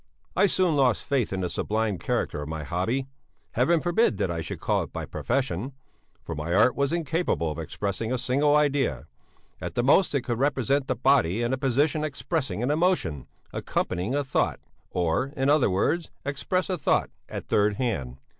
[0.35, 3.05] "'I soon lost faith in the sublime character of my hobby
[3.51, 5.73] heaven forbid that I should call it my profession
[6.23, 9.05] for my art was incapable of expressing a single idea;
[9.61, 14.15] at the most it could represent the body in a position expressing an emotion accompanying
[14.15, 14.59] a thought
[14.89, 18.17] or, in other words, express a thought at third hand.